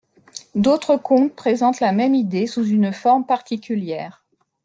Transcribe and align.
D'autres 0.55 0.97
contes 0.97 1.35
présentent 1.35 1.79
la 1.79 1.91
même 1.91 2.15
idée 2.15 2.47
sous 2.47 2.65
une 2.65 2.91
forme 2.91 3.23
particulière. 3.23 4.25